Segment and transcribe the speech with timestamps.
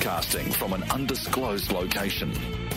[0.00, 2.32] broadcasting from an undisclosed location.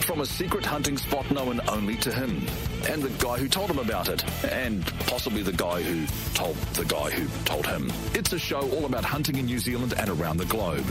[0.06, 2.46] From a secret hunting spot known only to him,
[2.90, 6.84] and the guy who told him about it, and possibly the guy who told the
[6.84, 7.90] guy who told him.
[8.14, 10.84] It's a show all about hunting in New Zealand and around the globe.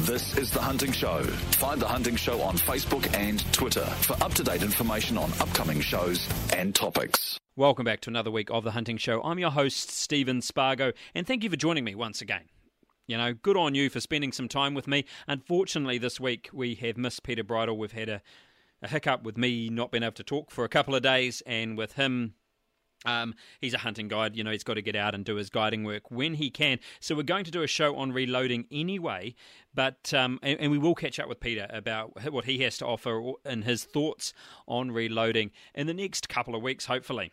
[0.00, 1.22] This is The Hunting Show.
[1.22, 5.80] Find The Hunting Show on Facebook and Twitter for up to date information on upcoming
[5.80, 7.38] shows and topics.
[7.56, 9.22] Welcome back to another week of The Hunting Show.
[9.22, 12.42] I'm your host, Stephen Spargo, and thank you for joining me once again.
[13.08, 15.04] You know, good on you for spending some time with me.
[15.26, 17.76] Unfortunately, this week we have missed Peter Bridle.
[17.76, 18.22] We've had a
[18.82, 21.76] a hiccup with me not being able to talk for a couple of days, and
[21.76, 22.34] with him.
[23.04, 25.50] Um, he's a hunting guide, you know, he's got to get out and do his
[25.50, 26.80] guiding work when he can.
[26.98, 29.36] So, we're going to do a show on reloading anyway,
[29.72, 32.86] but um, and, and, we will catch up with Peter about what he has to
[32.86, 34.32] offer and his thoughts
[34.66, 37.30] on reloading in the next couple of weeks, hopefully.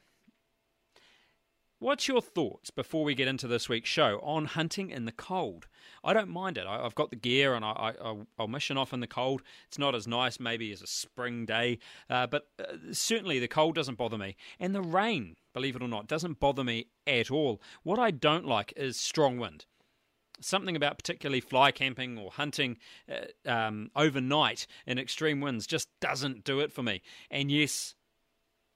[1.85, 5.67] What's your thoughts before we get into this week's show on hunting in the cold?
[6.03, 6.65] I don't mind it.
[6.65, 7.93] I, have got the gear and I,
[8.39, 9.43] will mission off in the cold.
[9.67, 11.77] It's not as nice maybe as a spring day,
[12.09, 14.35] uh, but uh, certainly the cold doesn't bother me.
[14.59, 17.61] And the rain, believe it or not, doesn't bother me at all.
[17.83, 19.67] What I don't like is strong wind
[20.41, 22.77] something about particularly fly camping or hunting
[23.09, 27.01] uh, um, overnight in extreme winds just doesn't do it for me.
[27.31, 27.95] And yes,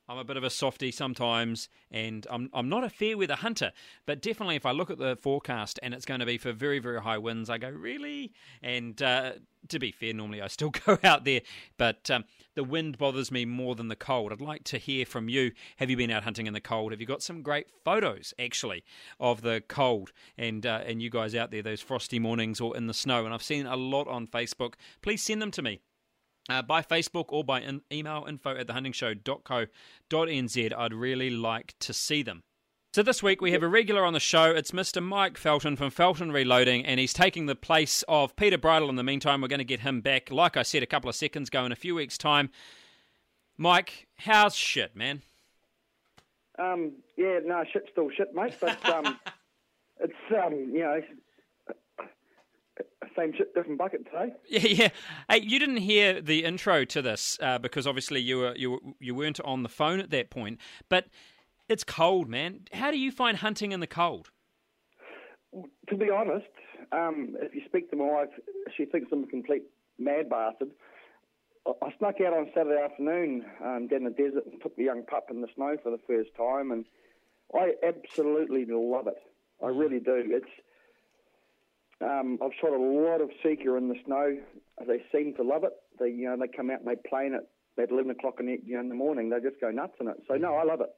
[0.10, 3.72] I'm a bit of a softy sometimes, and I'm I'm not a fair weather hunter.
[4.08, 6.80] But definitely, if I look at the forecast and it's going to be for very
[6.80, 8.34] very high winds, I go really.
[8.64, 9.34] And uh,
[9.68, 11.42] to be fair, normally I still go out there,
[11.78, 14.32] but um, the wind bothers me more than the cold.
[14.32, 15.52] I'd like to hear from you.
[15.78, 16.92] Have you been out hunting in the cold?
[16.92, 18.84] Have you got some great photos actually
[19.20, 22.88] of the cold and uh, and you guys out there those frosty mornings or in
[22.88, 23.26] the snow?
[23.26, 24.74] And I've seen a lot on Facebook.
[25.04, 25.82] Please send them to me
[26.50, 30.74] uh, by Facebook or by in- email info at thehuntingshow.co.nz.
[30.78, 32.44] I'd really like to see them.
[32.92, 34.46] So this week we have a regular on the show.
[34.46, 35.04] It's Mr.
[35.04, 39.04] Mike Felton from Felton Reloading, and he's taking the place of Peter Bridle in the
[39.04, 39.42] meantime.
[39.42, 41.72] We're going to get him back, like I said a couple of seconds ago, in
[41.72, 42.50] a few weeks' time.
[43.58, 45.22] Mike, how's shit, man?
[46.58, 48.56] Um, yeah, no, shit's still shit, mate.
[48.60, 49.20] But um,
[50.00, 51.00] it's um, you know,
[53.20, 54.34] same shit, different bucket today.
[54.50, 54.90] Yeah, yeah.
[55.30, 59.14] Hey, you didn't hear the intro to this uh, because obviously you were you you
[59.16, 60.60] weren't on the phone at that point.
[60.90, 61.06] But
[61.68, 62.62] it's cold, man.
[62.74, 64.32] How do you find hunting in the cold?
[65.90, 66.48] To be honest,
[66.92, 68.30] um, if you speak to my wife,
[68.76, 69.64] she thinks I'm a complete
[69.98, 70.72] mad bastard.
[71.68, 75.28] I snuck out on Saturday afternoon um, down the desert and took the young pup
[75.30, 76.86] in the snow for the first time, and
[77.54, 79.22] I absolutely love it.
[79.64, 80.24] I really do.
[80.26, 80.50] It's
[82.02, 84.38] um, I've shot a lot of sika in the snow.
[84.88, 85.74] They seem to love it.
[86.00, 87.48] They, you know, they come out and they play in it
[87.82, 89.30] at 11 o'clock in the, you know, in the morning.
[89.30, 90.18] They just go nuts in it.
[90.28, 90.90] So, no, I love it.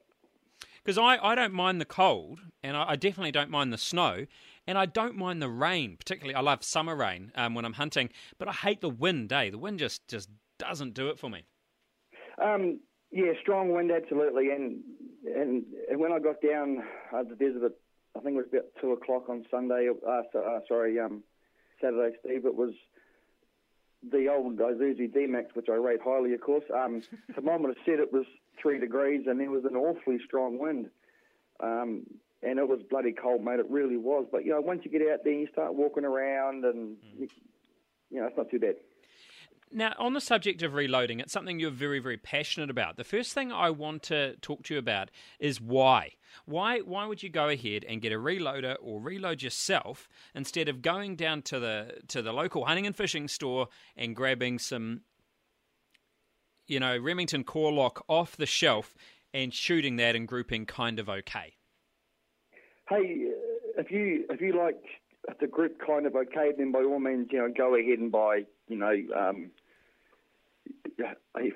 [0.84, 4.26] Because I, I don't mind the cold, and I, I, definitely don't mind the snow,
[4.66, 5.96] and I don't mind the rain.
[5.96, 9.32] Particularly, I love summer rain um, when I'm hunting, but I hate the wind.
[9.32, 9.50] Eh?
[9.50, 11.44] The wind just, just doesn't do it for me.
[12.42, 12.80] Um,
[13.12, 14.50] yeah, strong wind, absolutely.
[14.50, 14.80] And
[15.24, 16.78] and, and when I got down
[17.14, 17.74] uh, the desert
[18.16, 19.88] I think it was about two o'clock on Sunday.
[19.88, 21.22] Uh, so, uh, sorry, um,
[21.80, 22.44] Saturday, Steve.
[22.44, 22.74] It was
[24.10, 26.64] the old Isuzu D-Max, which I rate highly, of course.
[26.74, 27.02] Um,
[27.34, 28.26] thermometer said it was
[28.60, 30.90] three degrees, and there was an awfully strong wind.
[31.60, 32.02] Um,
[32.42, 33.60] and it was bloody cold, mate.
[33.60, 34.26] It really was.
[34.30, 37.20] But you know, once you get out there, you start walking around, and mm.
[37.20, 37.28] you,
[38.10, 38.76] you know, it's not too bad.
[39.74, 42.96] Now, on the subject of reloading, it's something you're very, very passionate about.
[42.96, 46.12] The first thing I want to talk to you about is why.
[46.44, 50.82] Why why would you go ahead and get a reloader or reload yourself instead of
[50.82, 55.02] going down to the to the local hunting and fishing store and grabbing some
[56.66, 58.94] you know, Remington Core-Lokt off the shelf
[59.34, 61.54] and shooting that and grouping kind of okay?
[62.88, 63.28] Hey,
[63.76, 64.82] if you if you like
[65.40, 68.44] the group kind of okay, then by all means, you know, go ahead and buy,
[68.68, 69.50] you know, um,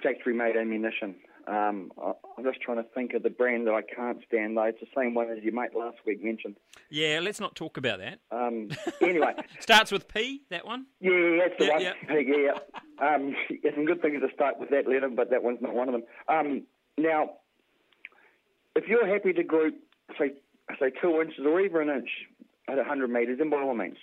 [0.02, 1.16] factory made ammunition.
[1.46, 4.64] Um, I'm just trying to think of the brand that I can't stand, though.
[4.64, 6.56] It's the same one as your mate last week mentioned.
[6.90, 8.18] Yeah, let's not talk about that.
[8.32, 8.70] Um,
[9.00, 9.34] anyway.
[9.60, 10.86] Starts with P, that one?
[11.00, 11.82] Yeah, that's the yeah, one.
[11.82, 11.92] Yeah.
[12.08, 13.06] P, yeah.
[13.06, 15.88] Um, yeah, some good things to start with that letter, but that one's not one
[15.88, 16.02] of them.
[16.28, 16.62] Um,
[16.98, 17.30] now,
[18.74, 19.76] if you're happy to group,
[20.18, 20.32] say,
[20.80, 22.10] say two inches or even an inch
[22.68, 23.98] at 100 metres, then by all means,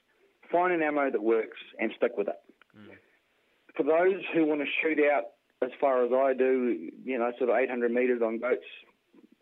[0.49, 2.39] find an ammo that works and stick with it.
[2.77, 2.95] Mm.
[3.75, 5.23] For those who want to shoot out
[5.61, 8.65] as far as I do, you know, sort of 800 metres on goats,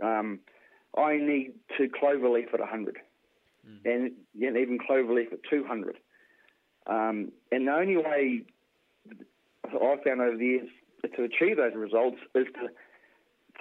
[0.01, 0.39] um,
[0.97, 2.97] I need to cloverleaf at 100
[3.67, 3.85] mm.
[3.85, 4.11] and,
[4.41, 5.97] and even cloverleaf at 200.
[6.87, 8.41] Um, and the only way
[9.65, 10.69] I've found over the years
[11.15, 12.69] to achieve those results is to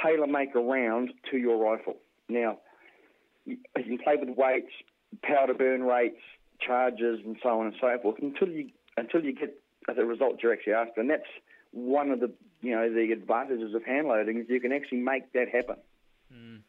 [0.02, 1.96] tailor make a round to your rifle.
[2.28, 2.58] Now,
[3.46, 4.72] you can play with weights,
[5.22, 6.20] powder burn rates,
[6.60, 9.58] charges, and so on and so forth until you until you get
[9.96, 11.22] the result you're actually after, and that's
[11.72, 12.32] one of the
[12.62, 15.76] you know the advantages of hand loading is you can actually make that happen.
[16.32, 16.60] Mm.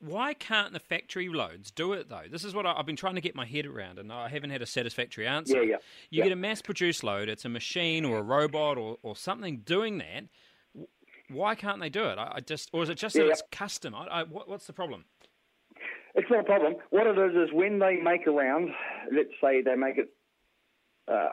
[0.00, 2.24] Why can't the factory loads do it though?
[2.30, 4.50] This is what I, have been trying to get my head around, and I haven't
[4.50, 5.62] had a satisfactory answer.
[5.62, 5.76] Yeah, yeah.
[6.10, 6.24] You yeah.
[6.24, 10.24] get a mass-produced load; it's a machine or a robot or, or something doing that.
[11.28, 12.18] Why can't they do it?
[12.18, 13.30] I, I just, or is it just that yeah.
[13.30, 13.94] it's custom?
[13.94, 15.06] I, what, what's the problem?
[16.14, 16.76] It's not a problem.
[16.90, 18.70] What it is is when they make a round,
[19.12, 20.08] let's say they make it,
[21.08, 21.30] uh,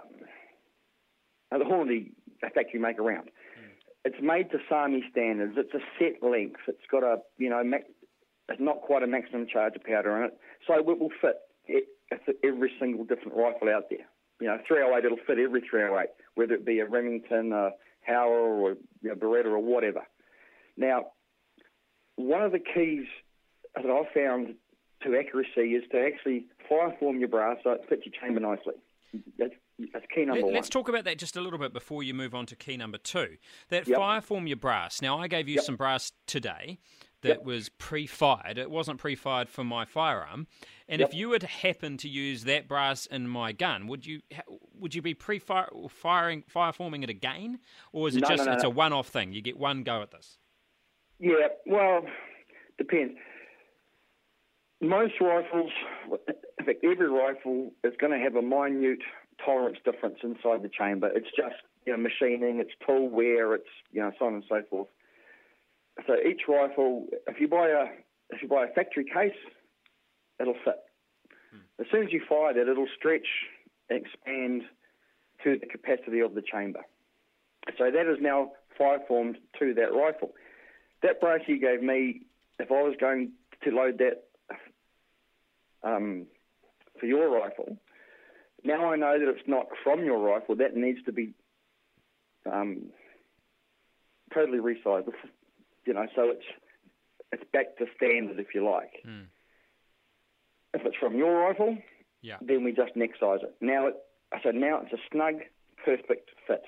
[1.58, 2.12] the Hornady
[2.74, 3.26] you make around.
[3.26, 3.72] Mm.
[4.06, 5.54] It's made to SAAMI standards.
[5.58, 6.62] It's a set length.
[6.68, 7.62] It's got a you know
[8.50, 11.38] it's not quite a maximum charge of powder in it, so it will fit
[12.44, 14.06] every single different rifle out there.
[14.42, 17.72] You know, 308 it'll fit every 308, whether it be a Remington, a
[18.06, 18.72] Howa, or
[19.02, 20.02] you know, Beretta, or whatever.
[20.76, 21.08] Now,
[22.16, 23.06] one of the keys
[23.76, 24.56] that I've found
[25.04, 28.74] to accuracy is to actually fire form your brass so it fits your chamber nicely.
[29.38, 29.54] That's,
[29.92, 30.54] that's key number Let, one.
[30.54, 32.98] Let's talk about that just a little bit before you move on to key number
[32.98, 33.38] two.
[33.70, 33.98] That Yep.
[33.98, 35.02] fire form your brass.
[35.02, 35.64] Now, I gave you Yep.
[35.64, 36.78] some brass today
[37.22, 37.44] that Yep.
[37.44, 38.58] was pre-fired.
[38.58, 40.48] It wasn't pre-fired for my firearm.
[40.88, 44.22] And if you were to happen to use that brass in my gun, would you
[44.74, 47.60] would you be pre-fire firing fire forming it again,
[47.94, 48.70] or is it No, just no, it's no.
[48.70, 49.32] a one-off thing?
[49.32, 50.38] You get one go at this.
[51.20, 52.06] Yeah, well,
[52.78, 53.18] depends.
[54.82, 55.72] Most rifles,
[56.60, 59.00] in fact, every rifle is going to have a minute
[59.44, 61.10] tolerance difference inside the chamber.
[61.14, 64.62] It's just you know machining, it's tool wear, it's you know so on and so
[64.70, 64.88] forth.
[66.08, 67.86] So each rifle, if you buy a
[68.30, 69.38] if you buy a factory case,
[70.40, 70.80] it'll fit.
[71.80, 73.28] As soon as you fire that, it'll stretch,
[73.90, 74.64] and expand
[75.44, 76.82] to the capacity of the chamber.
[77.78, 80.32] So that is now fire formed to that rifle.
[81.02, 82.22] That brass you gave me,
[82.60, 83.32] if I was going
[83.64, 84.24] to load that
[85.84, 86.26] um,
[87.00, 87.78] for your rifle,
[88.64, 90.56] now I know that it's not from your rifle.
[90.56, 91.34] That needs to be
[92.52, 92.88] um,
[94.34, 95.08] totally resized.
[95.86, 96.46] You know, so it's
[97.32, 99.04] it's back to standard, if you like.
[99.08, 99.26] Mm.
[100.74, 101.78] If it's from your rifle,
[102.22, 102.38] Yeah.
[102.42, 103.56] then we just neck size it.
[103.62, 103.96] Now it
[104.42, 105.36] so now it's a snug,
[105.84, 106.64] perfect fit.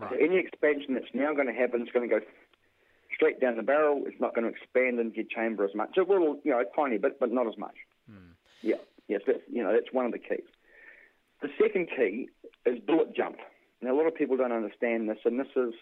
[0.00, 2.24] So any expansion that's now going to happen is going to go
[3.12, 4.04] straight down the barrel.
[4.06, 5.90] It's not going to expand into your chamber as much.
[5.96, 7.74] It will, you know, a tiny bit, but not as much.
[8.62, 8.76] Yeah,
[9.08, 10.46] yes, that's you know that's one of the keys.
[11.40, 12.28] The second key
[12.66, 13.36] is bullet jump.
[13.80, 15.74] Now a lot of people don't understand this, and this is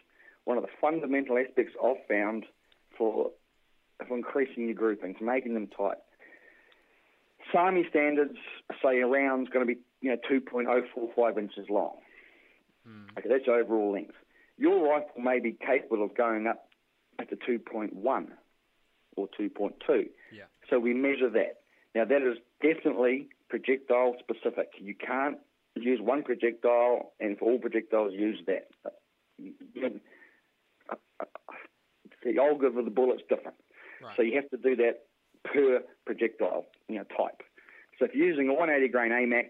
[0.45, 2.45] one of the fundamental aspects I've found
[2.97, 3.31] for
[4.07, 5.97] for increasing your groupings, making them tight.
[7.53, 8.37] SAAMI standards
[8.83, 11.97] say a round's going to be you know 2.045 inches long.
[12.87, 13.05] Hmm.
[13.19, 14.15] Okay, that's overall length.
[14.59, 16.69] Your rifle may be capable of going up
[17.29, 18.27] to 2.1
[19.17, 20.09] or 2.2.
[20.33, 20.45] Yeah.
[20.69, 21.61] So we measure that.
[21.95, 24.73] Now that is definitely projectile specific.
[24.79, 25.39] You can't
[25.83, 28.69] use one projectile and for all projectiles use that.
[28.85, 28.91] Uh,
[31.21, 31.25] uh,
[32.25, 33.57] the ogive of the bullet's different.
[34.03, 34.17] Right.
[34.17, 35.05] So you have to do that
[35.45, 37.43] per projectile, you know, type.
[37.99, 39.49] So if you're using a 180 grain AMAX,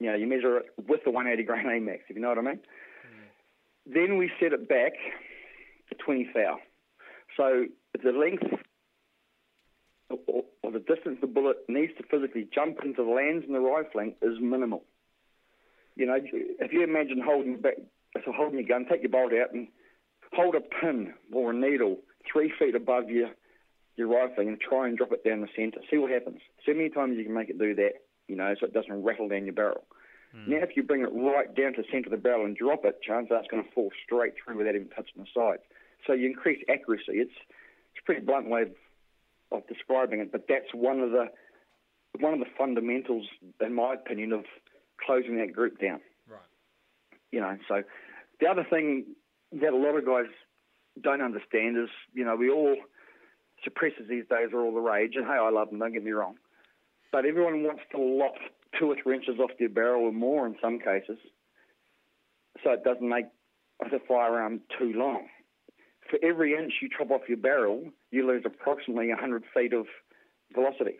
[0.00, 2.42] you know, you measure it with the 180 grain AMAX, if you know what I
[2.42, 2.60] mean.
[3.04, 3.92] Hmm.
[3.92, 4.92] Then we set it back
[5.88, 6.58] to 20 thou.
[7.36, 7.66] So
[8.02, 8.42] the length
[10.10, 13.60] or, or the distance the bullet needs to physically jump into the lands in the
[13.60, 14.84] rifling is minimal.
[15.96, 17.76] You know, if you imagine holding back,
[18.24, 19.68] so holding your gun, take your bolt out and
[20.32, 21.98] hold a pin or a needle
[22.30, 23.30] three feet above your
[23.96, 25.80] your rifling and try and drop it down the centre.
[25.90, 26.40] See what happens.
[26.66, 27.92] So many times you can make it do that,
[28.28, 29.84] you know, so it doesn't rattle down your barrel.
[30.32, 30.50] Hmm.
[30.50, 32.84] Now, if you bring it right down to the centre of the barrel and drop
[32.84, 35.62] it, chances are it's going to fall straight through without even touching the sides.
[36.06, 37.24] So you increase accuracy.
[37.24, 37.32] It's
[37.94, 38.72] it's a pretty blunt way of,
[39.50, 41.28] of describing it, but that's one of the
[42.20, 43.26] one of the fundamentals,
[43.60, 44.44] in my opinion, of
[45.06, 46.00] closing that group down.
[46.28, 46.40] Right.
[47.30, 47.82] You know, so
[48.40, 49.06] the other thing
[49.52, 50.30] that a lot of guys
[51.00, 52.76] don't understand is, you know, we all
[53.66, 55.78] suppressors these days are all the rage, and hey, I love them.
[55.78, 56.36] Don't get me wrong,
[57.12, 58.34] but everyone wants to lop
[58.78, 61.18] two or three inches off their barrel or more in some cases,
[62.62, 63.26] so it doesn't make
[63.80, 65.26] the firearm too long.
[66.10, 69.86] For every inch you chop off your barrel, you lose approximately 100 feet of
[70.54, 70.98] velocity.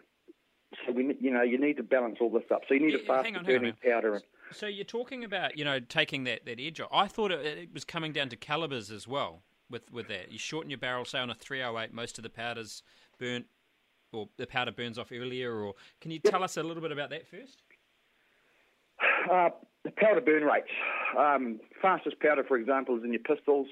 [0.84, 2.62] So we, you know, you need to balance all this up.
[2.68, 4.20] So you need a Yeah, faster hang on, burning powder.
[4.52, 6.88] So you're talking about you know taking that, that edge off.
[6.92, 10.32] I thought it, it was coming down to calibers as well with with that.
[10.32, 12.82] You shorten your barrel, say on a 308, most of the powders
[13.18, 13.46] burnt
[14.12, 15.52] or the powder burns off earlier.
[15.52, 17.62] Or can you tell us a little bit about that first?
[19.30, 19.50] Uh,
[19.84, 20.70] the powder burn rates.
[21.16, 23.66] Um, fastest powder, for example, is in your pistols,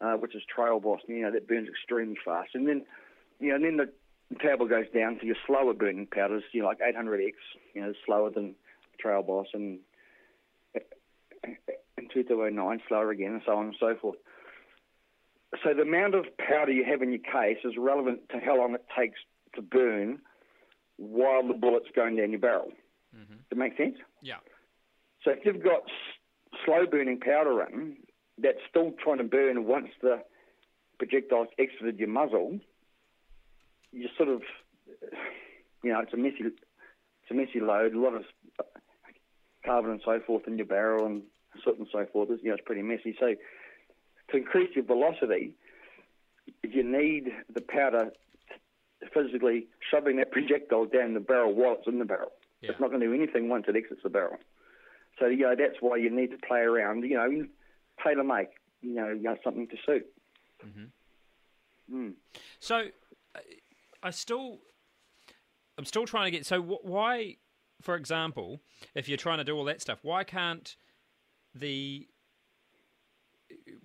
[0.00, 1.00] uh, which is Trail Boss.
[1.06, 2.84] You know that burns extremely fast, and then
[3.40, 3.92] you know, and then the
[4.40, 6.42] table goes down to your slower burning powders.
[6.52, 7.32] You know, like 800X.
[7.74, 8.54] You know, slower than
[9.00, 9.78] Trail Boss, and
[11.44, 11.56] and
[11.96, 14.16] and 2209 slower again, and so on and so forth.
[15.62, 18.74] So the amount of powder you have in your case is relevant to how long
[18.74, 19.18] it takes
[19.54, 20.18] to burn
[20.96, 22.72] while the bullet's going down your barrel.
[23.14, 23.32] Mm-hmm.
[23.34, 23.96] Does that make sense?
[24.22, 24.36] Yeah.
[25.24, 27.96] So if you've got s- slow burning powder in
[28.38, 30.22] that's still trying to burn once the
[30.98, 32.58] projectile's exited your muzzle,
[33.92, 34.42] you sort of,
[35.82, 37.94] you know, it's a messy, it's a messy load.
[37.94, 38.24] A lot of
[39.64, 41.22] carbon and so forth in your barrel and
[41.64, 42.30] soot and so forth.
[42.30, 43.16] It's, you know, it's pretty messy.
[43.18, 43.34] So
[44.30, 45.54] to increase your velocity,
[46.62, 48.12] you need the powder
[49.12, 52.32] physically shoving that projectile down the barrel while it's in the barrel.
[52.60, 52.70] Yeah.
[52.70, 54.38] It's not going to do anything once it exits the barrel.
[55.18, 57.02] So you know that's why you need to play around.
[57.04, 57.46] You know,
[58.02, 58.48] tailor make.
[58.80, 60.06] You know, you know something to suit.
[60.64, 61.96] Mm-hmm.
[61.96, 62.12] Mm.
[62.60, 62.84] So,
[64.02, 64.58] I still,
[65.78, 66.46] I'm still trying to get.
[66.46, 67.36] So why,
[67.80, 68.60] for example,
[68.94, 70.74] if you're trying to do all that stuff, why can't
[71.54, 72.08] the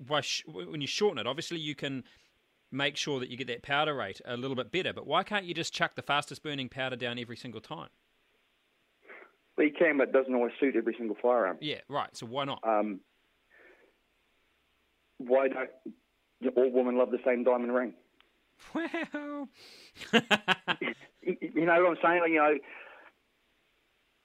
[0.08, 1.28] why sh- when you shorten it?
[1.28, 2.04] Obviously, you can
[2.72, 4.94] make sure that you get that powder rate a little bit better.
[4.94, 7.90] But why can't you just chuck the fastest burning powder down every single time?
[9.58, 11.58] Well, you can, but it doesn't always suit every single firearm.
[11.62, 12.16] Yeah, right.
[12.16, 12.60] So why not?
[12.68, 13.00] Um,
[15.18, 15.70] why don't
[16.56, 17.94] all women love the same diamond ring?
[18.74, 19.50] Well,
[21.22, 22.34] you know what I'm saying?
[22.34, 22.58] You know,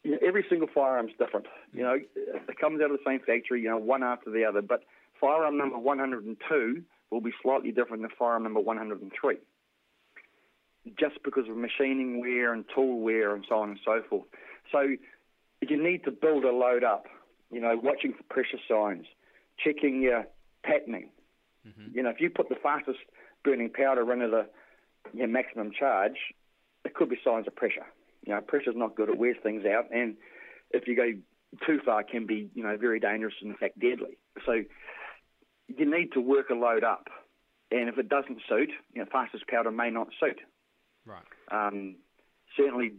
[0.04, 1.46] you know, every single firearm's different.
[1.72, 3.62] You know, it comes out of the same factory.
[3.62, 4.62] You know, one after the other.
[4.62, 4.84] But
[5.20, 9.36] firearm number 102 will be slightly different than firearm number 103,
[10.98, 14.26] just because of machining wear and tool wear and so on and so forth.
[14.70, 14.80] So
[15.60, 17.06] you need to build a load up.
[17.50, 19.06] You know, watching for pressure signs,
[19.62, 20.26] checking your
[20.64, 21.10] patterning.
[21.68, 21.94] Mm-hmm.
[21.94, 22.98] You know, if you put the fastest
[23.44, 24.46] burning powder into the
[25.12, 26.16] your maximum charge,
[26.84, 27.86] there could be signs of pressure.
[28.26, 30.16] You know, pressure's not good; it wears things out, and
[30.70, 31.12] if you go
[31.66, 34.18] too far, can be you know very dangerous and in fact deadly.
[34.46, 34.62] So
[35.68, 37.08] you need to work a load up,
[37.70, 40.40] and if it doesn't suit, you know, fastest powder may not suit.
[41.04, 41.22] Right.
[41.50, 41.96] Um,
[42.56, 42.92] certainly,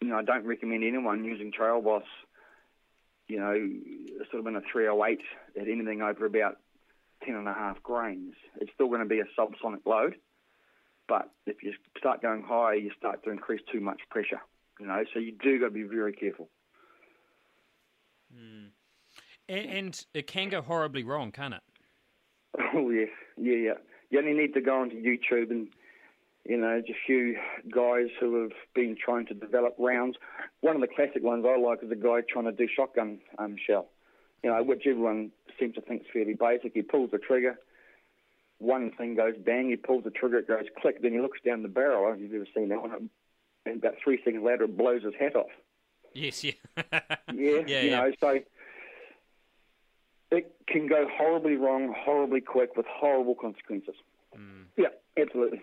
[0.00, 2.04] you know, I don't recommend anyone using Trail Boss.
[3.28, 5.20] You know, sort of in a 308
[5.60, 6.56] at anything over about
[7.24, 8.34] 10 and a half grains.
[8.60, 10.16] It's still going to be a subsonic load,
[11.08, 14.40] but if you start going higher, you start to increase too much pressure.
[14.78, 16.48] You know, so you do got to be very careful.
[18.34, 18.68] Mm.
[19.48, 21.60] And, and it can go horribly wrong, can't it?
[22.72, 23.74] Oh yeah, yeah, yeah.
[24.10, 25.68] You only need to go onto YouTube and
[26.44, 27.36] you know, just a few
[27.70, 30.16] guys who have been trying to develop rounds.
[30.60, 33.56] One of the classic ones I like is a guy trying to do shotgun um,
[33.64, 33.88] shell.
[34.42, 36.72] You know, which everyone seems to think is fairly basic.
[36.74, 37.58] He pulls the trigger,
[38.60, 41.62] one thing goes bang, he pulls the trigger, it goes click, then he looks down
[41.62, 42.04] the barrel.
[42.04, 43.10] I don't know if you've ever seen that one.
[43.66, 45.50] And about three seconds later, it blows his hat off.
[46.14, 46.52] Yes, yeah.
[46.76, 46.90] yeah,
[47.32, 48.00] yeah, you yeah.
[48.00, 48.38] know, so
[50.30, 53.94] it can go horribly wrong, horribly quick, with horrible consequences.
[54.36, 54.64] Mm.
[54.76, 54.88] Yeah,
[55.20, 55.62] absolutely.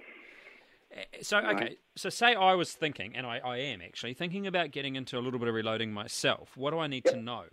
[1.22, 4.96] So okay, so say I was thinking, and I, I am actually thinking about getting
[4.96, 6.55] into a little bit of reloading myself.
[6.55, 7.15] What do I need yep.
[7.15, 7.43] to know?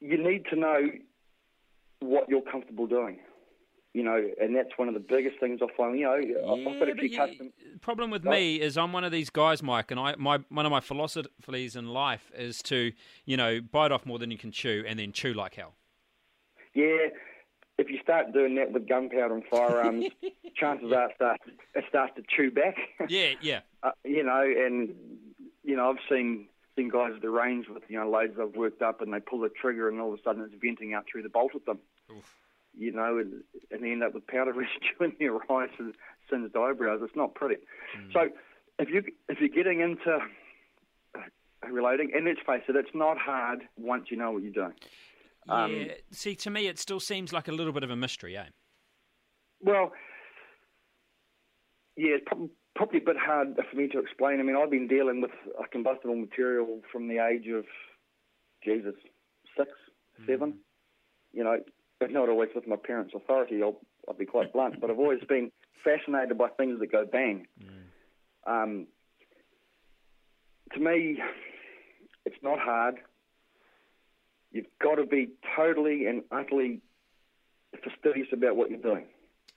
[0.00, 0.80] You need to know
[2.00, 3.18] what you're comfortable doing.
[3.94, 5.98] You know, and that's one of the biggest things I find.
[5.98, 7.52] You know, yeah, I've got a few custom.
[7.80, 10.70] Problem with me is I'm one of these guys, Mike, and I my one of
[10.70, 12.92] my philosophies in life is to
[13.24, 15.74] you know bite off more than you can chew, and then chew like hell.
[16.74, 17.08] Yeah,
[17.78, 20.06] if you start doing that with gunpowder and firearms,
[20.56, 22.76] chances are it starts, it starts to chew back.
[23.08, 23.60] Yeah, yeah.
[23.82, 24.94] uh, you know, and
[25.64, 28.82] you know, I've seen seen guys at the range with you know loads they've worked
[28.82, 31.22] up, and they pull the trigger, and all of a sudden it's venting out through
[31.22, 31.78] the bolt of them.
[32.10, 32.36] Oof.
[32.76, 34.52] You know, and, and they end up with powder
[35.00, 35.94] residue in their eyes and
[36.30, 37.00] singed eyebrows.
[37.02, 37.56] It's not pretty.
[37.98, 38.12] Mm.
[38.12, 38.28] So
[38.78, 40.18] if you if you're getting into
[41.68, 44.74] reloading, and let's face it, it's not hard once you know what you're doing.
[45.48, 45.92] Um, yeah.
[46.12, 48.44] See, to me, it still seems like a little bit of a mystery, eh?
[49.60, 49.92] Well,
[51.96, 54.38] yeah, it's probably, a bit hard for me to explain.
[54.38, 55.32] I mean, I've been dealing with
[55.62, 57.64] a combustible material from the age of,
[58.64, 58.94] Jesus,
[59.56, 59.70] six,
[60.26, 60.52] seven.
[60.52, 60.56] Mm.
[61.32, 61.58] You know,
[62.00, 65.22] but not always with my parents' authority, I'll, I'll be quite blunt, but I've always
[65.28, 65.50] been
[65.84, 67.46] fascinated by things that go bang.
[67.62, 68.62] Mm.
[68.62, 68.86] Um,
[70.72, 71.18] to me,
[72.24, 72.96] it's not hard.
[74.52, 76.80] You've got to be totally and utterly
[77.84, 79.06] fastidious about what you're doing.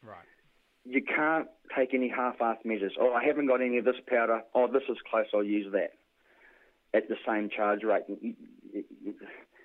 [0.03, 0.17] Right.
[0.85, 2.93] You can't take any half-assed measures.
[2.99, 4.41] Oh, I haven't got any of this powder.
[4.55, 5.25] Oh, this is close.
[5.33, 5.91] I'll use that
[6.93, 8.03] at the same charge rate.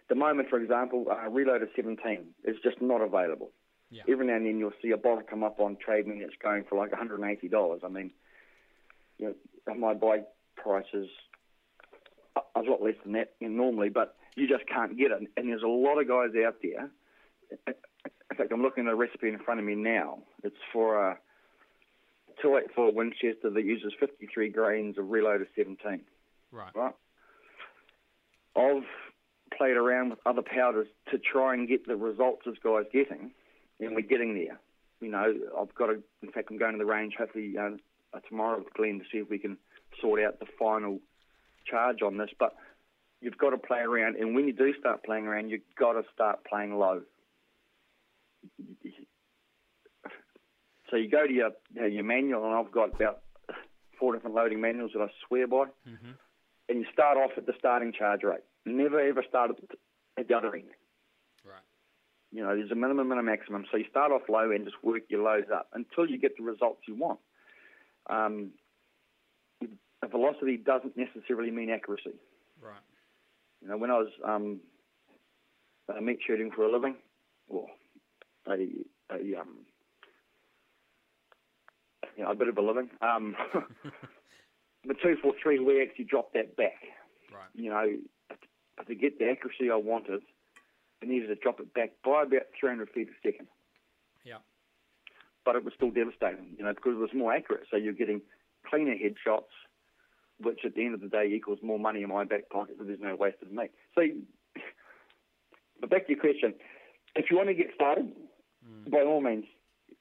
[0.09, 3.51] The moment, for example, uh, Reloder 17 is just not available.
[3.91, 4.03] Yeah.
[4.09, 6.65] Every now and then you'll see a bottle come up on Trade Me that's going
[6.69, 7.85] for like $180.
[7.85, 8.11] I mean,
[9.19, 9.35] you
[9.67, 10.21] know, my buy
[10.57, 11.09] price is
[12.37, 15.29] a lot less than that normally, but you just can't get it.
[15.37, 16.91] And there's a lot of guys out there.
[18.31, 20.19] In fact, I'm looking at a recipe in front of me now.
[20.43, 21.19] It's for a
[22.43, 26.01] 284 Winchester that uses 53 grains of Reloder 17.
[26.53, 26.75] Right.
[26.75, 26.95] Right.
[28.57, 28.85] I've
[29.57, 33.31] played around with other powders to try and get the results this guy's getting,
[33.81, 34.59] and we're getting there.
[35.01, 36.03] You know, I've got to.
[36.23, 37.71] In fact, I'm going to the range hopefully uh,
[38.29, 39.59] tomorrow with Glenn to see if we can
[40.01, 41.01] sort out the final
[41.67, 42.31] charge on this.
[42.39, 42.55] But
[43.21, 46.03] you've got to play around, and when you do start playing around, you've got to
[46.15, 47.03] start playing low.
[50.91, 51.51] So you go to your
[51.89, 53.23] your manual, and I've got about
[53.99, 56.13] four different loading manuals that I swear by, Mm-hmm.
[56.69, 58.45] and you start off at the starting charge rate.
[58.65, 59.57] Never ever start at
[60.29, 60.71] the- other end.
[61.45, 61.61] Right.
[62.33, 63.65] You know, there's a minimum and a maximum.
[63.71, 66.43] So you start off low and just work your lows up until you get the
[66.43, 67.21] results you want.
[68.09, 68.53] Um,
[70.03, 72.15] a velocity doesn't necessarily mean accuracy.
[72.61, 72.81] Right.
[73.63, 74.61] You know, when I was um,
[75.89, 76.97] uh, meat shooting for a living,
[77.49, 77.69] or
[78.49, 79.59] a, a um,
[82.17, 83.37] you know, a bit of a living, um,
[84.85, 86.81] the two four three, we actually dropped that back.
[87.33, 87.49] Right.
[87.55, 87.87] You know,
[88.87, 90.23] to get the accuracy I wanted,
[91.03, 93.49] I needed to drop it back by about 300 feet a second.
[94.25, 94.39] Yeah.
[95.45, 97.67] But it was still devastating, you know, because it was more accurate.
[97.71, 98.21] So you're getting
[98.69, 99.53] cleaner headshots,
[100.41, 102.85] which at the end of the day equals more money in my back pocket, so
[102.85, 103.71] there's no wasted meat.
[103.95, 104.03] So,
[105.81, 106.55] but back to your question,
[107.15, 108.13] if you want to get started,
[108.91, 109.45] by all means,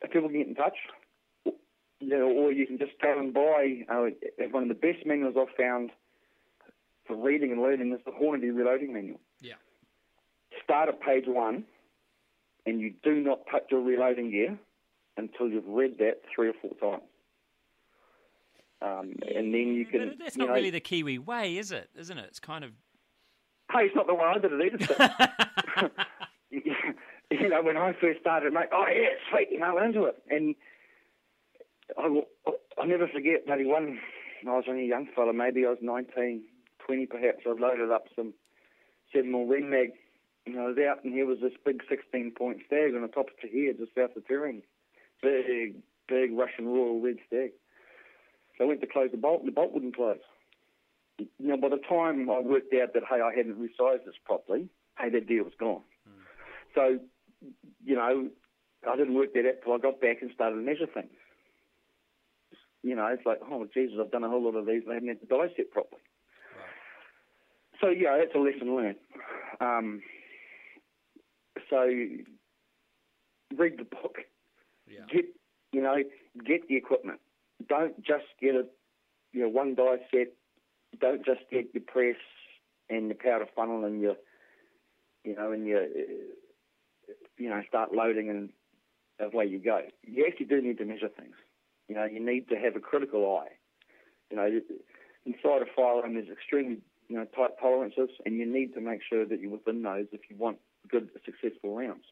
[0.01, 0.77] if people can get in touch,
[1.99, 4.07] you know, or you can just go and buy uh,
[4.51, 5.91] one of the best manuals I've found
[7.07, 9.19] for reading and learning is the Hornady Reloading Manual.
[9.41, 9.53] Yeah.
[10.63, 11.63] Start at page one,
[12.65, 14.57] and you do not touch your reloading gear
[15.17, 17.03] until you've read that three or four times.
[18.81, 20.09] Um, and then you can.
[20.09, 21.89] But that's you not know, really the Kiwi way, is it?
[21.97, 22.25] Isn't it?
[22.27, 22.71] It's kind of.
[23.71, 25.91] Hey, it's not the way I did it either.
[27.31, 30.55] You know, when I first started, mate, oh yeah, sweet, you know, into it, and
[31.97, 32.27] I will,
[32.77, 33.47] I'll never forget.
[33.47, 33.99] Maybe one,
[34.47, 36.43] I was only a young fella, maybe I was 19,
[36.85, 37.39] 20 perhaps.
[37.45, 38.33] I loaded up some
[39.13, 39.91] seven more ring mag,
[40.45, 43.27] and I was out, and here was this big 16 point stag on the top
[43.29, 44.61] of Tahir, just south of Turing.
[45.21, 45.75] Big,
[46.07, 47.51] big Russian Royal Red Stag.
[48.57, 50.19] So I went to close the bolt, and the bolt wouldn't close.
[51.17, 54.69] You know, by the time I worked out that, hey, I hadn't resized this properly,
[54.99, 55.81] hey, that deal was gone.
[56.05, 56.21] Hmm.
[56.75, 56.99] So,
[57.83, 58.29] you know,
[58.87, 61.09] I didn't work that out till I got back and started to measure things.
[62.83, 64.95] You know, it's like, oh, Jesus, I've done a whole lot of these and I
[64.95, 66.01] haven't had the die set properly.
[67.81, 68.97] So, yeah, that's a lesson learned.
[69.59, 70.01] Um,
[71.69, 71.83] so,
[73.57, 74.17] read the book.
[74.87, 75.05] Yeah.
[75.11, 75.25] Get,
[75.71, 75.95] you know,
[76.45, 77.19] get the equipment.
[77.67, 78.65] Don't just get a,
[79.33, 80.33] you know, one die set.
[80.99, 82.15] Don't just get your press
[82.89, 84.15] and your powder funnel and your,
[85.23, 85.85] you know, and your, uh,
[87.37, 88.49] you know, start loading and
[89.19, 89.81] away you go.
[90.03, 91.35] You actually do need to measure things.
[91.87, 93.51] You know, you need to have a critical eye.
[94.31, 94.61] You know,
[95.25, 99.25] inside a firearm there's extremely, you know, tight tolerances, and you need to make sure
[99.25, 100.57] that you're within those if you want
[100.89, 102.05] good, successful rounds.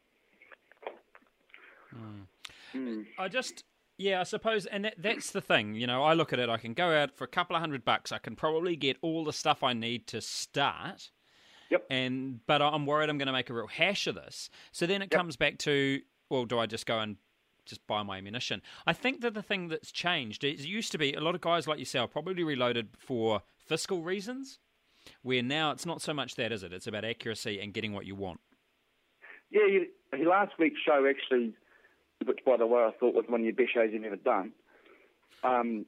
[2.75, 3.05] Mm.
[3.17, 3.63] I just,
[3.97, 5.75] yeah, I suppose, and that, that's the thing.
[5.75, 6.49] You know, I look at it.
[6.49, 8.11] I can go out for a couple of hundred bucks.
[8.11, 11.11] I can probably get all the stuff I need to start.
[11.73, 11.87] Yep.
[11.89, 14.51] And but I'm worried I'm going to make a real hash of this.
[14.71, 17.17] So then it comes back to, well, do I just go and
[17.65, 18.61] just buy my ammunition?
[18.85, 21.41] I think that the thing that's changed is it used to be a lot of
[21.41, 24.59] guys like yourself probably reloaded for fiscal reasons,
[25.23, 26.71] where now it's not so much that, is it?
[26.73, 28.39] It's about accuracy and getting what you want.
[29.49, 31.55] Yeah, you, last week's show actually,
[32.23, 34.51] which by the way I thought was one of your best shows you've ever done.
[35.43, 35.87] Um,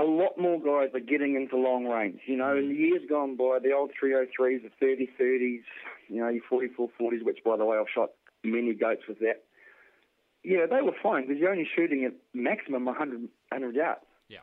[0.00, 2.20] a lot more guys are getting into long range.
[2.26, 5.62] You know, in the years gone by, the old 303s, the 3030s,
[6.08, 8.10] you know, your 4440s, which by the way I've shot
[8.42, 9.44] many goats with that.
[10.42, 14.00] Yeah, they were fine because you're only shooting at maximum 100, 100 yards.
[14.28, 14.38] Yeah.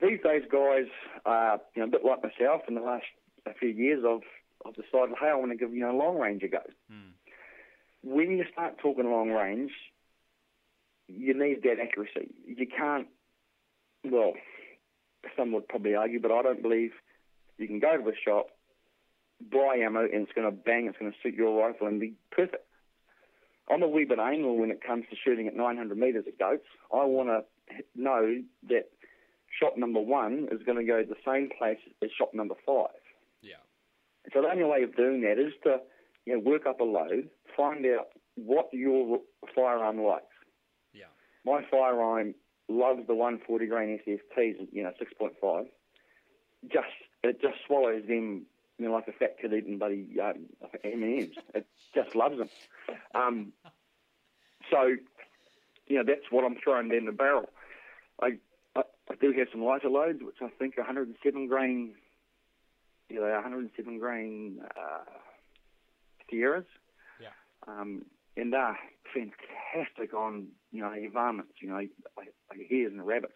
[0.00, 0.86] These days, guys,
[1.24, 3.04] uh, you know, a bit like myself, in the last
[3.46, 4.26] a few years, I've
[4.66, 6.58] I've decided, hey, I want to give you know long range a go.
[6.92, 7.12] Mm.
[8.02, 9.70] When you start talking long range,
[11.06, 12.34] you need that accuracy.
[12.44, 13.06] You can't.
[14.04, 14.32] Well,
[15.36, 16.92] some would probably argue, but I don't believe
[17.58, 18.48] you can go to the shop,
[19.52, 20.86] buy ammo, and it's going to bang.
[20.86, 22.66] It's going to suit your rifle and be perfect.
[23.70, 26.66] I'm a wee bit anal when it comes to shooting at 900 metres at goats.
[26.92, 27.44] I want to
[27.94, 28.90] know that
[29.58, 32.98] shot number one is going to go to the same place as shot number five.
[33.42, 33.62] Yeah.
[34.32, 35.78] So the only way of doing that is to
[36.26, 39.20] you know, work up a load, find out what your
[39.54, 40.26] firearm likes.
[40.92, 41.04] Yeah.
[41.44, 42.34] My firearm
[42.70, 45.66] loves the 140 grain SFTs, you know, 6.5.
[46.68, 46.86] Just
[47.22, 48.46] it just swallows them
[48.80, 50.46] you know, like a fat kid eating bloody um,
[50.82, 51.28] M&Ms.
[51.54, 52.48] It just loves them.
[53.14, 53.52] Um,
[54.70, 54.96] so,
[55.86, 57.50] you know, that's what I'm throwing down the barrel.
[58.22, 58.38] I,
[58.74, 61.92] I, I do have some lighter loads, which I think 107 grain,
[63.10, 65.04] you know, 107 grain uh,
[66.30, 66.64] Sierras.
[67.20, 67.28] Yeah.
[67.68, 68.06] Um,
[68.40, 68.78] and they're
[69.12, 71.74] fantastic on, you know, your varmints, you know,
[72.16, 73.34] like, like hares and rabbits.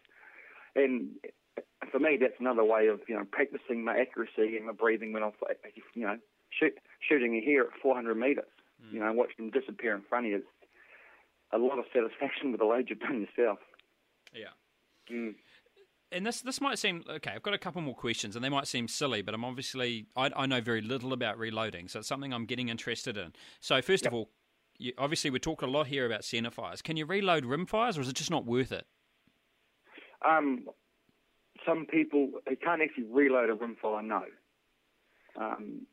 [0.75, 1.11] And
[1.91, 5.23] for me, that's another way of, you know, practicing my accuracy and my breathing when
[5.23, 5.31] I'm,
[5.93, 6.17] you know,
[6.49, 6.73] shoot,
[7.07, 8.45] shooting a hare at 400 metres.
[8.83, 8.93] Mm.
[8.93, 10.37] You know, watching them disappear in front of you.
[10.37, 10.47] It's
[11.53, 13.59] a lot of satisfaction with the load you've done yourself.
[14.33, 14.53] Yeah.
[15.11, 15.35] Mm.
[16.11, 17.31] And this this might seem okay.
[17.31, 20.29] I've got a couple more questions, and they might seem silly, but I'm obviously I,
[20.35, 23.33] I know very little about reloading, so it's something I'm getting interested in.
[23.59, 24.13] So first yep.
[24.13, 24.29] of all,
[24.77, 26.81] you, obviously we talk a lot here about center fires.
[26.81, 28.85] Can you reload rim fires, or is it just not worth it?
[30.27, 30.65] Um,
[31.65, 32.31] some people
[32.63, 34.03] can't actually reload a rimfire.
[34.03, 34.23] No,
[35.39, 35.85] um,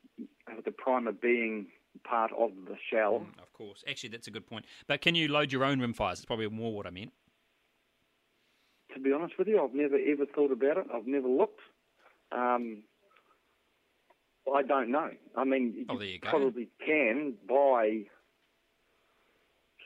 [0.55, 1.67] with the primer being
[2.05, 3.21] part of the shell.
[3.21, 4.65] Mm, of course, actually that's a good point.
[4.87, 6.15] But can you load your own rimfires?
[6.15, 7.13] It's probably more what I meant.
[8.95, 10.87] To be honest with you, I've never ever thought about it.
[10.95, 11.61] I've never looked.
[12.31, 12.83] Um,
[14.53, 15.11] I don't know.
[15.37, 18.03] I mean, oh, you, you probably can buy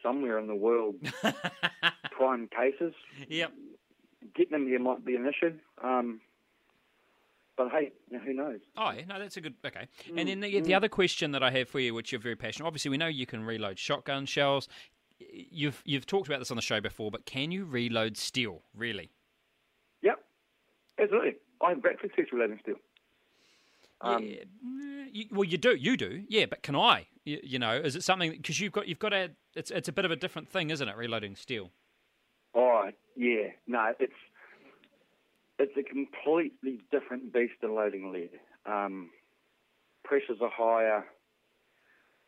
[0.06, 0.94] somewhere in the world
[2.12, 2.94] prime cases.
[3.28, 3.52] Yep
[4.34, 5.54] getting them here might be an issue.
[5.82, 6.20] Um,
[7.56, 7.92] but hey,
[8.24, 8.60] who knows?
[8.76, 9.54] Oh, yeah, no, that's a good.
[9.64, 9.88] Okay.
[10.08, 10.76] Mm, and then the, the mm.
[10.76, 12.66] other question that I have for you, which you're very passionate.
[12.66, 14.68] Obviously, we know you can reload shotgun shells.
[15.18, 18.62] You've you've talked about this on the show before, but can you reload steel?
[18.74, 19.10] Really?
[20.02, 20.18] Yep,
[21.00, 21.36] absolutely.
[21.64, 22.76] I have great success reloading steel.
[24.02, 26.44] Um, yeah, you, well, you do, you do, yeah.
[26.44, 27.06] But can I?
[27.26, 29.92] You, you know, is it something because you've got you've got a it's it's a
[29.92, 30.96] bit of a different thing, isn't it?
[30.96, 31.70] Reloading steel.
[32.54, 34.14] Oh yeah, no, it's
[35.58, 38.30] it's a completely different beast than loading lead.
[38.64, 39.10] Um,
[40.04, 41.04] pressures are higher.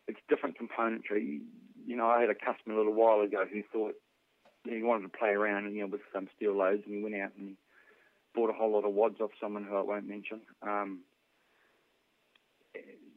[0.09, 1.39] It's different componentry.
[1.87, 3.95] You know, I had a customer a little while ago who thought
[4.67, 7.31] he wanted to play around, you know, with some steel loads, and he went out
[7.37, 7.55] and
[8.35, 10.41] bought a whole lot of wads off someone who I won't mention.
[10.61, 10.99] Um,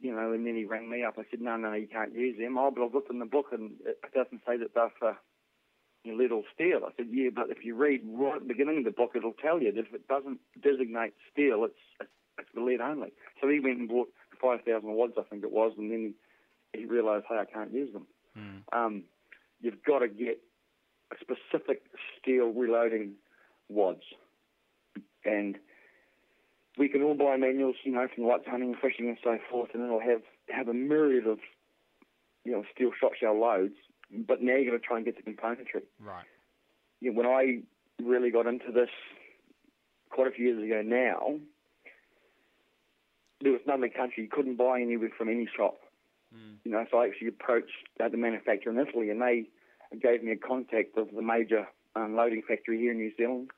[0.03, 1.15] you know, and then he rang me up.
[1.17, 2.57] I said, no, no, you can't use them.
[2.57, 5.17] Oh, but I've looked in the book and it doesn't say that they're for
[6.05, 6.81] little steel.
[6.85, 9.31] I said, yeah, but if you read right at the beginning of the book, it'll
[9.31, 13.13] tell you that if it doesn't designate steel, it's it's for lead only.
[13.39, 14.09] So he went and bought
[14.41, 16.13] 5,000 wads, I think it was, and then
[16.73, 18.07] he realised, hey, I can't use them.
[18.37, 18.63] Mm.
[18.73, 19.03] Um,
[19.61, 20.39] you've got to get
[21.11, 21.83] a specific
[22.19, 23.13] steel reloading
[23.69, 24.01] wads.
[25.23, 25.57] And
[26.77, 29.83] we can all buy manuals, you know, from lights hunting, fishing, and so forth, and
[29.83, 31.39] it'll have have a myriad of,
[32.43, 33.75] you know, steel shot shell loads
[34.13, 35.83] but now you're going to try and get the componentry.
[35.99, 36.25] Right.
[37.01, 37.59] Yeah, when I
[38.01, 38.89] really got into this
[40.09, 41.39] quite a few years ago now,
[43.41, 44.23] there was none in the country.
[44.23, 45.79] You couldn't buy anywhere from any shop.
[46.33, 46.57] Mm.
[46.63, 49.45] You know, so I actually approached uh, the manufacturer in Italy, and they
[50.01, 53.51] gave me a contact of the major um, loading factory here in New Zealand,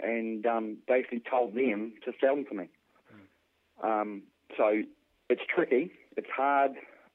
[0.00, 2.68] and um, basically told them to sell them to me.
[3.82, 4.02] Mm.
[4.02, 4.22] Um,
[4.56, 4.82] so
[5.28, 5.92] it's tricky.
[6.16, 6.72] It's hard.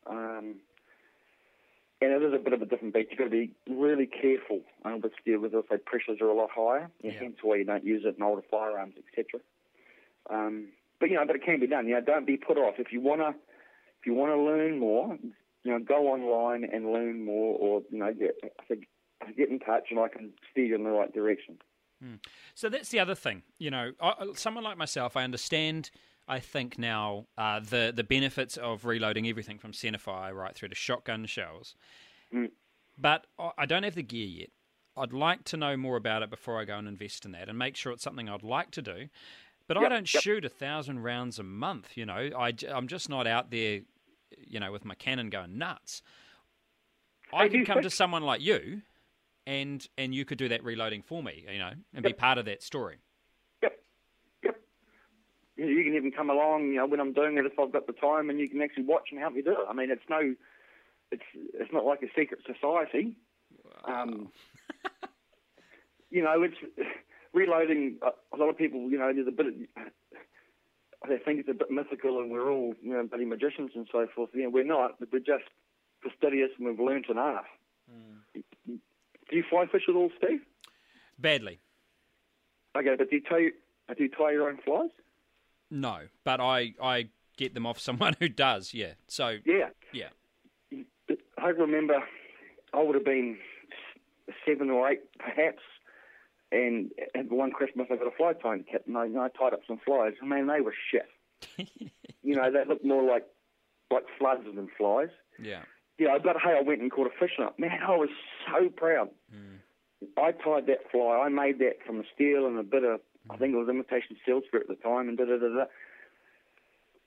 [0.07, 0.55] Um,
[2.03, 3.07] and it is a bit of a different beat.
[3.09, 6.49] You've got to be really careful um, with steel because say pressures are a lot
[6.53, 7.11] higher, yeah.
[7.19, 9.39] hence why you don't use it in older firearms, etc.
[10.29, 10.67] Um,
[10.99, 11.87] but you know, but it can be done.
[11.87, 15.17] You know, don't be put off if you wanna if you wanna learn more.
[15.63, 18.35] You know, go online and learn more, or you know, get
[19.37, 21.57] get in touch, and I can steer you in the right direction.
[22.03, 22.15] Hmm.
[22.53, 23.43] So that's the other thing.
[23.59, 25.89] You know, I, someone like myself, I understand
[26.27, 30.75] I think now uh, the the benefits of reloading everything from centerfire right through to
[30.75, 31.75] shotgun shells.
[32.33, 32.51] Mm.
[32.97, 34.49] But I don't have the gear yet.
[34.95, 37.57] I'd like to know more about it before I go and invest in that, and
[37.57, 39.07] make sure it's something I'd like to do.
[39.67, 40.21] But yep, I don't yep.
[40.21, 41.97] shoot a thousand rounds a month.
[41.97, 43.81] You know, I I'm just not out there,
[44.37, 46.01] you know, with my cannon going nuts.
[47.33, 48.83] I could come to someone like you,
[49.45, 52.03] and and you could do that reloading for me, you know, and yep.
[52.03, 52.99] be part of that story
[53.61, 53.79] Yep,
[54.43, 54.55] yep.
[55.55, 57.93] you can even come along, you know, when I'm doing it if I've got the
[57.93, 59.67] time, and you can actually watch and help me do it.
[59.69, 60.35] I mean, it's no,
[61.11, 63.15] it's it's not like a secret society.
[63.87, 64.03] Wow.
[64.03, 64.31] Um,
[66.09, 66.57] you know, it's
[67.33, 67.97] reloading.
[68.33, 69.47] A lot of people, you know, there's a bit.
[69.47, 69.53] Of,
[71.09, 74.07] they think it's a bit mythical, and we're all, you know, bloody magicians and so
[74.15, 74.29] forth.
[74.33, 74.95] You know, we're not.
[75.11, 75.43] We're just
[76.01, 77.45] fastidious, and we've learnt enough.
[77.91, 78.79] Mm.
[79.33, 80.41] Do you fly fish at all, Steve?
[81.17, 81.59] Badly.
[82.77, 83.47] Okay, but do you tie,
[83.89, 84.91] uh, do you tie your own flies?
[85.71, 88.75] No, but I I get them off someone who does.
[88.75, 88.93] Yeah.
[89.07, 90.09] So yeah, yeah.
[91.39, 92.03] I remember
[92.75, 93.39] I would have been
[94.45, 95.63] seven or eight, perhaps.
[96.51, 96.91] And
[97.29, 100.13] one Christmas, I got a fly tying kit, and I, I tied up some flies.
[100.21, 101.09] I mean, they were shit.
[102.25, 103.25] You know, they looked more like
[103.91, 105.09] like floods than flies.
[105.37, 105.63] Yeah.
[105.97, 107.59] You know, but hey, I went and caught a fish on it.
[107.59, 108.09] Man, I was
[108.47, 109.09] so proud.
[109.31, 109.57] Hmm.
[110.17, 111.21] I tied that fly.
[111.25, 114.17] I made that from a steel and a bit of, I think it was imitation
[114.25, 115.65] silver at the time, and da da da da.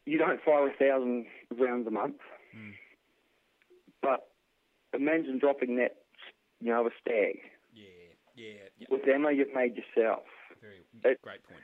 [0.07, 1.27] You don't fire a thousand
[1.59, 2.17] rounds a month,
[2.55, 2.71] hmm.
[4.01, 4.29] but
[4.95, 5.97] imagine dropping that,
[6.61, 7.39] you know, a stag
[7.75, 7.85] Yeah.
[8.37, 8.53] Yeah.
[8.79, 8.87] yeah.
[8.89, 10.23] with ammo you've made yourself.
[10.63, 11.61] Very It- great point.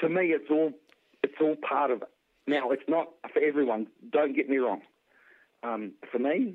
[0.00, 0.72] To me, it's all
[1.22, 2.08] it's all part of it.
[2.46, 3.88] Now, it's not for everyone.
[4.10, 4.82] Don't get me wrong.
[5.66, 6.54] Um, for me,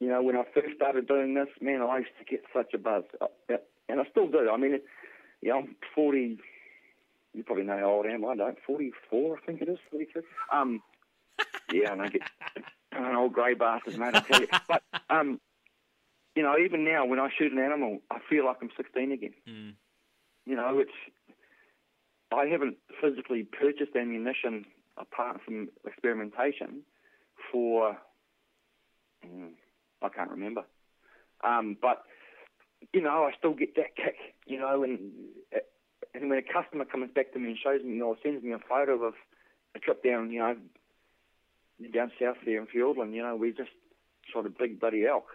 [0.00, 2.78] you know, when I first started doing this, man, I used to get such a
[2.78, 3.56] buzz, Uh,
[3.88, 4.50] and I still do.
[4.50, 4.80] I mean,
[5.40, 6.38] you know, I'm 40.
[7.32, 8.24] You probably know how old I am.
[8.24, 8.58] I don't.
[8.66, 9.78] 44, I think it is.
[9.90, 10.22] 43.
[10.52, 10.82] Um,
[11.72, 12.22] yeah, I don't get
[12.92, 14.14] I'm an old grey bastard, mate.
[14.14, 14.48] I tell you.
[14.68, 15.40] But um,
[16.36, 19.34] you know, even now when I shoot an animal, I feel like I'm 16 again.
[19.48, 19.74] Mm.
[20.46, 20.90] You know, it's
[22.32, 26.82] I haven't physically purchased ammunition apart from experimentation
[27.54, 27.96] for
[29.24, 29.50] mm,
[30.02, 30.64] I can't remember.
[31.44, 32.02] Um, but
[32.92, 34.16] you know, I still get that kick.
[34.46, 34.98] You know, and
[36.12, 38.58] and when a customer comes back to me and shows me or sends me a
[38.58, 39.14] photo of
[39.76, 40.56] a trip down, you know,
[41.92, 43.70] down south there in Fiordland, you know, we just
[44.32, 45.26] shot a big bloody elk,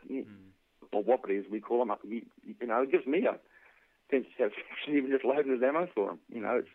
[0.92, 1.92] or wapiti as we call them.
[1.92, 3.40] Up, you, you know, it gives me a
[4.12, 6.20] sense of satisfaction even just loading his ammo for them.
[6.30, 6.70] You know, it's,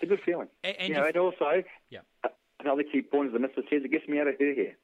[0.00, 0.48] it's a good feeling.
[0.62, 2.00] A- and you know, and also, Yeah.
[2.60, 4.76] Another key point is the missus says it gets me out of her hair.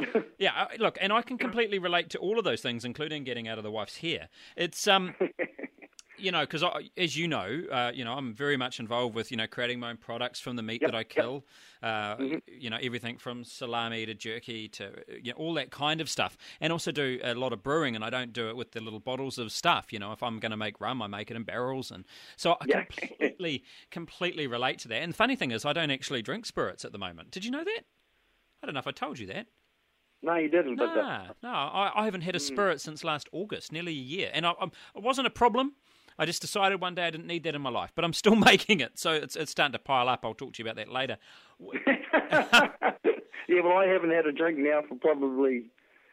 [0.38, 3.46] Yeah, uh, look, and I can completely relate to all of those things, including getting
[3.46, 4.30] out of the wife's hair.
[4.56, 5.14] It's um,
[6.20, 6.62] you know, because
[6.96, 9.90] as you know, uh, you know, I'm very much involved with you know creating my
[9.90, 11.08] own products from the meat Yep, that I yep.
[11.08, 11.46] kill.
[11.82, 14.90] Uh, You know, everything from salami to jerky to
[15.22, 17.94] you know, all that kind of stuff, and also do a lot of brewing.
[17.94, 19.92] And I don't do it with the little bottles of stuff.
[19.92, 22.04] You know, if I'm going to make rum, I make it in barrels, and
[22.36, 22.84] so I Yeah.
[22.84, 25.02] completely, completely relate to that.
[25.02, 27.30] And the funny thing is, I don't actually drink spirits at the moment.
[27.30, 27.82] Did you know that?
[28.62, 29.46] I don't know if I told you that.
[30.22, 30.76] No, you didn't.
[30.76, 34.30] But the, no, I, I haven't had a spirit since last August, nearly a year,
[34.34, 35.76] and I, I'm, it wasn't a problem.
[36.20, 38.36] I just decided one day I didn't need that in my life, but I'm still
[38.50, 40.20] making it, so it's it's starting to pile up.
[40.22, 41.16] I'll talk to you about that later.
[43.48, 45.64] yeah, well, I haven't had a drink now for probably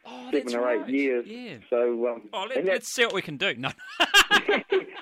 [0.09, 0.89] Oh, seven or eight right.
[0.89, 1.25] years.
[1.27, 1.57] Yeah.
[1.69, 3.53] So, um, Oh, let, and let's see what we can do.
[3.55, 3.71] No.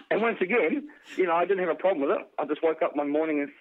[0.09, 2.25] and once again, you know, I didn't have a problem with it.
[2.39, 3.51] I just woke up one morning and,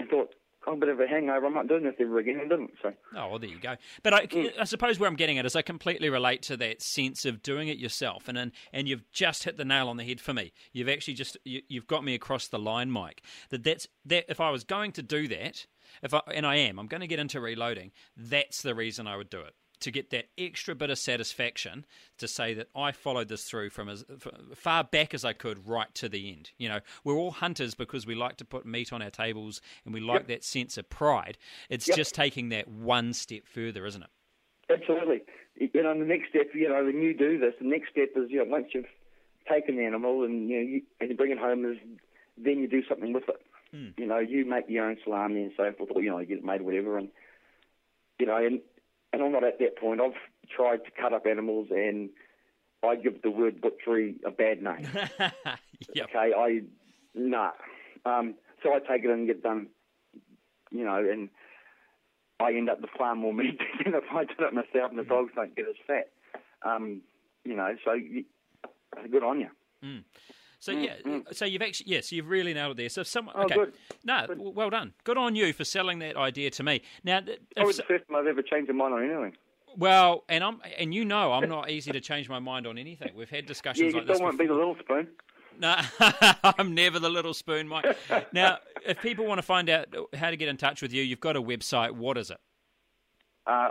[0.00, 0.34] and thought,
[0.66, 1.46] a bit of a hangover.
[1.46, 2.72] I'm not doing this ever again, and didn't.
[2.82, 3.76] So, Oh, well, there you go.
[4.02, 4.52] But I, mm.
[4.58, 7.68] I suppose where I'm getting at is I completely relate to that sense of doing
[7.68, 10.52] it yourself, and and, and you've just hit the nail on the head for me.
[10.72, 13.22] You've actually just you, you've got me across the line, Mike.
[13.50, 14.24] That that's that.
[14.28, 15.66] If I was going to do that,
[16.02, 17.92] if I and I am, I'm going to get into reloading.
[18.16, 21.84] That's the reason I would do it to get that extra bit of satisfaction
[22.18, 24.04] to say that I followed this through from as
[24.54, 26.50] far back as I could right to the end.
[26.58, 29.92] You know, we're all hunters because we like to put meat on our tables and
[29.94, 31.38] we like that sense of pride.
[31.68, 31.96] It's Yep.
[31.96, 34.10] just taking that one step further, isn't it?
[34.72, 35.22] absolutely.
[35.56, 38.30] You know, the next step, you know, when you do this, the next step is,
[38.30, 38.86] you know, once you've
[39.50, 41.76] taken the animal and you know, you, and you bring it home, is
[42.38, 43.42] then you do something with it.
[43.72, 43.88] Hmm.
[43.98, 46.38] You know, you make your own salami and so forth, or you know, you get
[46.38, 47.08] it made, whatever, and
[48.18, 48.60] you know, and
[49.12, 50.00] and I'm not at that point.
[50.00, 50.12] I've
[50.54, 52.10] tried to cut up animals, and
[52.82, 54.88] I give the word butchery a bad name.
[55.94, 56.08] yep.
[56.08, 56.60] Okay, I
[57.14, 57.50] nah.
[58.04, 59.68] Um, so I take it and get done.
[60.70, 61.28] You know, and
[62.38, 65.04] I end up with far more meat than if I did it myself, and the
[65.04, 66.10] dogs don't get as fat.
[66.62, 67.02] Um,
[67.44, 67.96] you know, so
[69.10, 69.48] good on you.
[70.60, 70.96] So yeah,
[71.32, 72.88] so you've actually yes, you've really nailed it there.
[72.90, 73.72] So someone Mm, Oh, okay, good.
[74.04, 76.82] no, w- well done, good on you for selling that idea to me.
[77.02, 77.22] Now,
[77.56, 79.36] if so- the first time I've ever changed my mind on anything.
[79.76, 83.14] well, and I'm and you know I'm not easy to change my mind on anything.
[83.14, 84.16] We've had Yeah, discussions you like this.
[84.16, 85.08] still won't be the little spoon.
[85.58, 85.76] No,
[86.44, 87.96] I'm never the little spoon, Mike.
[88.32, 91.20] Now, if people want to find out how to get in touch with you, you've
[91.20, 91.92] got a website.
[91.92, 92.38] What is it?
[93.46, 93.70] Uh,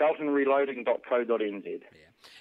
[0.00, 1.80] FeltonReloading.co.nz.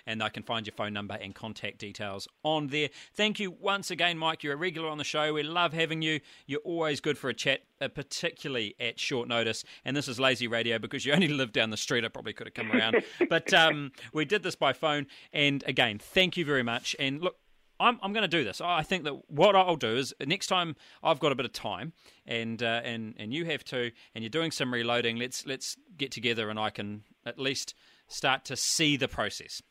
[0.05, 2.89] And I can find your phone number and contact details on there.
[3.13, 4.43] Thank you once again, Mike.
[4.43, 5.33] You're a regular on the show.
[5.33, 6.19] We love having you.
[6.47, 9.63] You're always good for a chat, uh, particularly at short notice.
[9.85, 12.05] And this is lazy radio because you only live down the street.
[12.05, 13.03] I probably could have come around.
[13.29, 15.07] but um, we did this by phone.
[15.33, 16.95] And again, thank you very much.
[16.99, 17.35] And look,
[17.79, 18.59] I'm, I'm going to do this.
[18.61, 21.93] I think that what I'll do is next time I've got a bit of time,
[22.25, 25.17] and uh, and and you have too, and you're doing some reloading.
[25.17, 27.73] Let's let's get together, and I can at least
[28.07, 29.61] start to see the process.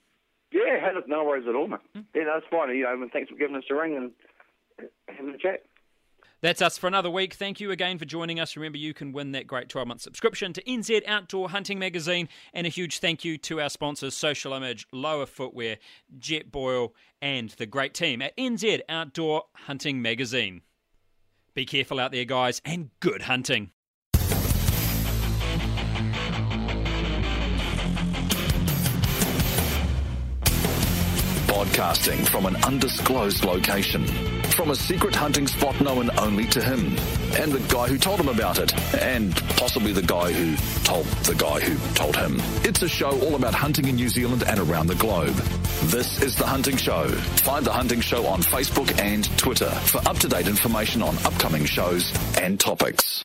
[0.53, 1.81] Yeah, no worries at all, mate.
[1.95, 2.01] Hmm.
[2.15, 2.75] Yeah, that's fine.
[2.75, 5.65] You know, and thanks for giving us a ring and having a chat.
[6.41, 7.35] That's us for another week.
[7.35, 8.57] Thank you again for joining us.
[8.57, 12.29] Remember, you can win that great 12 month subscription to NZ Outdoor Hunting Magazine.
[12.55, 15.79] And a huge thank you to our sponsors, Social Image, Lowa Footwear,
[16.19, 20.63] Jet Boil, and the great team at NZ Outdoor Hunting Magazine.
[21.55, 23.73] Be careful out there, guys, and good hunting.
[31.59, 34.07] Broadcasting from an undisclosed location.
[34.53, 36.97] From a secret hunting spot known only to him.
[37.37, 38.73] And the guy who told him about it.
[38.95, 42.37] And possibly the guy who told the guy who told him.
[42.63, 45.35] It's a show all about hunting in New Zealand and around the globe.
[45.91, 47.09] This is The Hunting Show.
[47.09, 51.65] Find The Hunting Show on Facebook and Twitter for up to date information on upcoming
[51.65, 53.25] shows and topics.